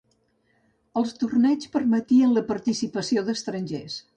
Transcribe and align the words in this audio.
Els 1.01 1.11
torneigs 1.23 1.69
permetien 1.75 2.35
la 2.39 2.45
participació 2.51 3.27
d'estrangers. 3.29 4.03